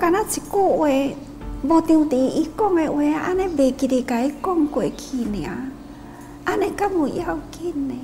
[0.00, 0.88] 敢若一句话，
[1.62, 5.70] 无张伫伊讲的话，安尼袂记得甲伊讲过去尔？
[6.46, 7.94] 安尼敢有要紧呢？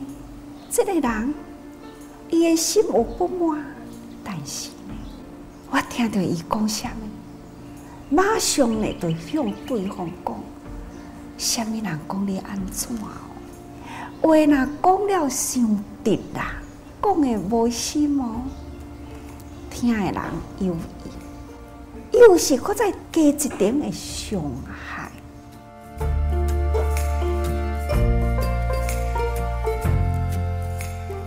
[0.69, 1.35] 这个人，
[2.29, 3.65] 伊的心有不满，
[4.23, 4.95] 但是呢，
[5.71, 10.37] 我听到伊讲啥物，马上呢就向对方讲，
[11.39, 13.09] 啥物人讲你安怎哦？
[14.21, 16.57] 话若讲了伤直啦，
[17.03, 18.43] 讲的无心哦，
[19.71, 20.23] 听的人
[20.59, 20.77] 犹豫，
[22.21, 25.11] 又是搁再加一点的伤害。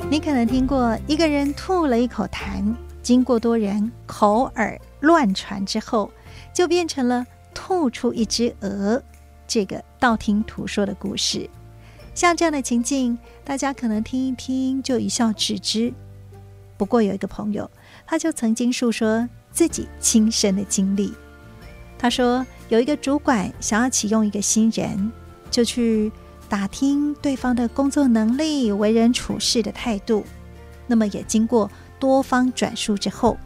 [0.09, 6.11] 你可能听过一个人吐了一口痰，经过多人口耳乱传之后，
[6.51, 9.03] 就变成了吐出一只鹅，
[9.47, 11.47] 这个道听途说的故事。
[12.15, 15.93] 像这样的情境，大家可能听一听就一笑置之。
[16.75, 17.69] 不过有一个朋友，
[18.07, 19.29] 他就曾经述说
[19.59, 21.13] 自己亲身的经历。
[21.97, 25.11] 他说，有一个主管想要启用一个新人，
[25.51, 26.09] 就去
[26.47, 30.23] 打听对方的工作能力、为人处事的态度。
[30.87, 33.37] 那么也经过多方转述之后，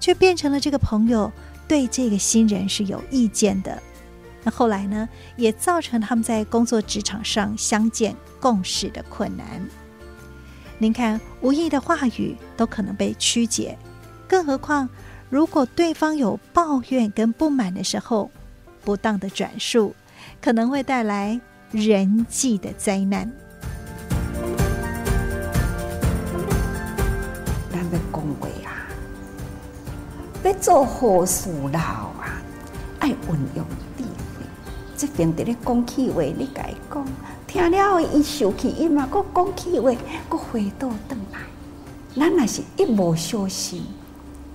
[0.00, 1.30] 却变成了这个朋友
[1.68, 3.82] 对这个新人是有意见的。
[4.42, 9.46] 那后来呢，也造成他们在工作职场上相见共事的困难。
[10.78, 13.76] 您看，无意的话语都可能被曲解，
[14.26, 14.88] 更何况
[15.30, 18.32] 如果对方有抱怨跟不满的时候，
[18.84, 19.94] 不当的转述
[20.42, 23.30] 可能会带来人际的灾难。
[27.70, 28.90] 咱要讲话啊，
[30.42, 32.42] 要做好事佬啊，
[32.98, 33.16] 爱运
[33.54, 33.64] 用。
[34.96, 37.06] 这边在咧讲气话，你甲伊讲，
[37.46, 39.92] 听了后伊受气，伊嘛搁讲气话，
[40.28, 41.38] 搁回倒转来。
[42.16, 43.82] 咱若是一无小心，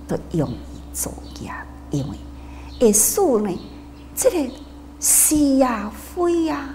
[0.08, 0.56] 就容易
[0.92, 1.52] 作孽，
[1.90, 2.16] 因为
[2.80, 3.50] 会使呢，
[4.14, 4.50] 这个
[5.00, 6.68] 是呀非呀，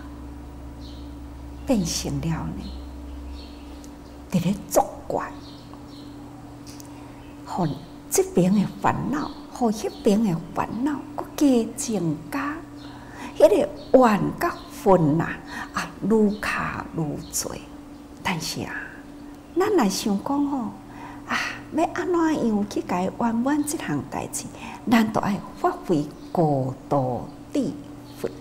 [1.66, 2.63] 变成了呢，
[4.29, 5.31] 在咧作怪，
[7.45, 7.67] 和
[8.09, 12.55] 这边的烦恼，和那边的烦恼，搁加增加。
[13.38, 13.55] 迄个
[13.97, 15.29] 怨甲愤呐，
[15.73, 17.55] 啊，愈卡愈多。
[18.22, 18.73] 但是啊，
[19.57, 20.57] 咱来想讲吼，
[21.28, 21.38] 啊，
[21.73, 24.45] 要安怎样去解弯弯这项代志，
[24.89, 27.71] 咱都爱发挥过度智
[28.21, 28.31] 慧。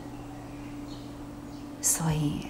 [1.80, 2.46] 所以，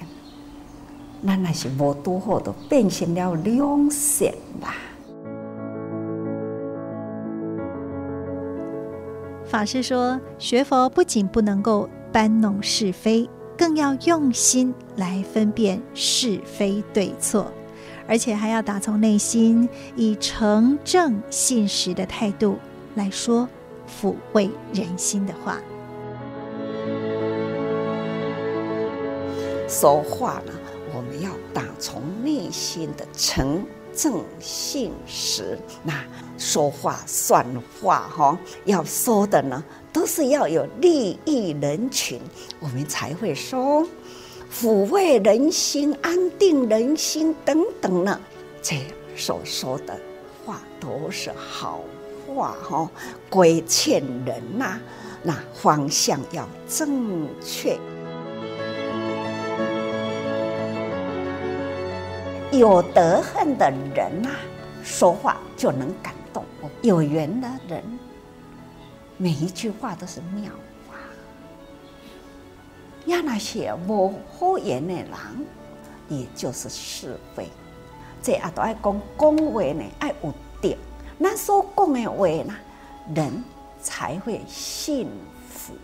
[1.26, 4.26] 咱若是无拄好，就变成了两舌
[4.60, 4.74] 啦。
[9.44, 11.88] 法师说，学佛不仅不能够。
[12.12, 17.46] 搬弄是非，更要用心来分辨是非对错，
[18.10, 22.58] 而且还要打从内心以诚正信实的态度
[22.96, 23.48] 来说
[23.88, 25.60] 抚慰人心的话。
[29.68, 30.52] 说话呢，
[30.92, 36.04] 我们要打从内心的诚正信实，那
[36.36, 37.46] 说话算
[37.80, 39.62] 话哈，要说的呢。
[39.92, 42.20] 都是要有利益人群，
[42.60, 43.84] 我们才会说
[44.52, 48.20] 抚慰人心、安定人心等等呢。
[48.60, 48.76] 这
[49.16, 49.96] 所说的
[50.44, 51.80] 话都是好
[52.26, 52.90] 话哈，
[53.28, 54.78] 规劝人呐，
[55.22, 57.78] 那方向要正确。
[62.50, 64.30] 有德行的人呐，
[64.82, 66.42] 说话就能感动；
[66.82, 67.82] 有缘的人。
[69.16, 70.50] 每一句话都是妙
[73.10, 75.06] 话，要那些无好言的人，
[76.08, 77.48] 也就是是非。
[78.22, 80.32] 这啊都爱讲讲话呢，爱有
[80.62, 80.76] 德。
[81.18, 82.54] 那所讲的话呢，
[83.14, 83.44] 人
[83.82, 85.08] 才会幸
[85.48, 85.74] 福。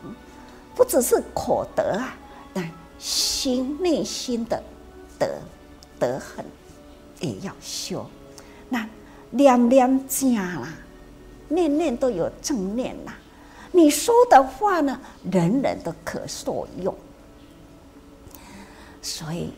[0.75, 2.15] 不只是口德啊，
[2.53, 4.63] 但心内心的
[5.19, 5.27] 德
[5.99, 6.45] 德行
[7.21, 8.05] 也要修。
[8.69, 8.87] 那
[9.31, 10.69] 念念正啦，
[11.49, 13.17] 念念都有正念啦。
[13.73, 14.99] 你说的话呢，
[15.31, 16.95] 人人都可受用，
[19.09, 19.53] 所以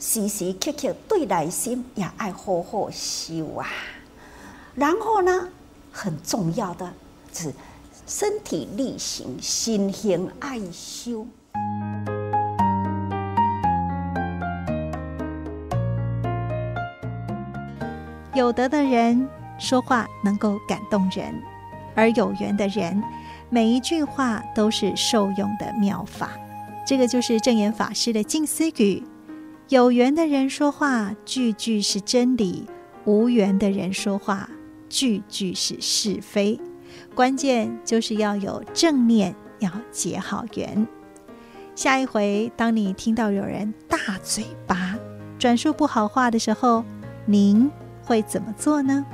[0.00, 3.68] 时时刻刻对内心也爱好好修啊。
[4.74, 5.48] 然后呢，
[5.92, 6.92] 很重要的
[7.32, 7.54] 是
[8.04, 11.24] 身体力行，心行爱修。
[18.34, 21.32] 有德的人说话能够感动人，
[21.94, 23.00] 而有缘的人。
[23.50, 26.30] 每一句话都是受用的妙法，
[26.86, 29.02] 这个就是证言法师的静思语。
[29.70, 32.66] 有缘的人说话，句句是真理；
[33.04, 34.48] 无缘的人说话，
[34.88, 36.60] 句句是是非。
[37.14, 40.86] 关键就是要有正念，要结好缘。
[41.74, 44.96] 下一回，当你听到有人大嘴巴
[45.38, 46.84] 转述不好话的时候，
[47.24, 47.70] 您
[48.02, 49.04] 会怎么做呢？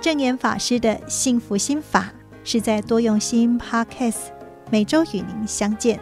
[0.00, 2.12] 证言法师的幸福心法
[2.44, 4.32] 是在多用心 Podcast，
[4.70, 5.98] 每周与您相见。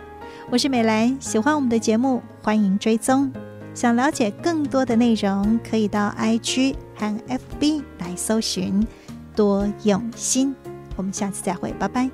[0.51, 3.33] 我是美兰，喜欢我们的节目，欢迎追踪。
[3.73, 8.87] 想了解更多的内容，可以到 IG 和 FB 来搜寻
[9.35, 10.55] 多用心。
[10.97, 12.09] 我们下次再会，拜拜。